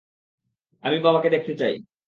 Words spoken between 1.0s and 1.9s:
বাবাকে দেখতে চাই।